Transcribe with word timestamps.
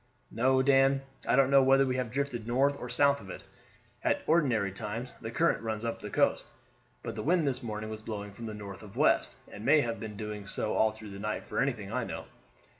"No, 0.31 0.63
Dan. 0.63 1.03
I 1.29 1.35
don't 1.35 1.51
know 1.51 1.61
whether 1.61 1.85
we 1.85 1.97
have 1.97 2.09
drifted 2.09 2.47
north 2.47 2.75
or 2.79 2.89
south 2.89 3.21
of 3.21 3.29
it. 3.29 3.43
At 4.03 4.23
ordinary 4.25 4.71
times 4.71 5.13
the 5.21 5.29
current 5.29 5.61
runs 5.61 5.85
up 5.85 5.99
the 6.01 6.09
coast, 6.09 6.47
but 7.03 7.13
the 7.13 7.21
wind 7.21 7.47
this 7.47 7.61
morning 7.61 7.91
was 7.91 8.01
blowing 8.01 8.31
from 8.33 8.47
the 8.47 8.55
north 8.55 8.81
of 8.81 8.97
west, 8.97 9.35
and 9.51 9.63
may 9.63 9.81
have 9.81 9.99
been 9.99 10.17
doing 10.17 10.47
so 10.47 10.73
all 10.73 10.91
through 10.91 11.11
the 11.11 11.19
night 11.19 11.43
for 11.47 11.59
anything 11.59 11.91
I 11.93 12.03
know. 12.03 12.25